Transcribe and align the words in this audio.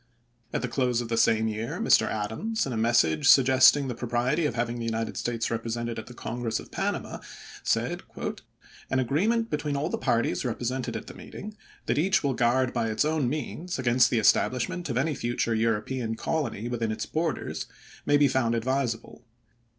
At 0.51 0.63
the 0.63 0.67
close 0.67 0.99
of 0.99 1.09
the 1.09 1.15
same 1.15 1.47
year 1.47 1.79
Mr. 1.79 2.07
Adams, 2.09 2.65
in 2.65 2.73
a 2.73 2.75
message 2.75 3.27
suggesting 3.27 3.87
the 3.87 3.93
propriety 3.93 4.47
of 4.47 4.55
having 4.55 4.79
the 4.79 4.85
United 4.85 5.15
States 5.15 5.51
represented 5.51 5.99
at 5.99 6.07
the 6.07 6.15
Congress 6.15 6.59
of 6.59 6.71
Panama, 6.71 7.19
said: 7.61 8.01
"An 8.89 8.97
agreement 8.97 9.51
between 9.51 9.75
all 9.77 9.89
the 9.89 9.99
parties 9.99 10.43
represented 10.43 10.95
at 10.97 11.05
the 11.05 11.13
meeting, 11.13 11.55
that 11.85 11.99
each 11.99 12.23
will 12.23 12.33
guard 12.33 12.73
by 12.73 12.89
its 12.89 13.05
own 13.05 13.29
means 13.29 13.77
against 13.77 14.09
the 14.09 14.17
establishment 14.17 14.89
of 14.89 14.97
any 14.97 15.13
future 15.13 15.53
European 15.53 16.15
colony 16.15 16.67
within 16.67 16.91
its 16.91 17.05
borders, 17.05 17.67
may 18.03 18.17
be 18.17 18.27
found 18.27 18.55
advisable. 18.55 19.23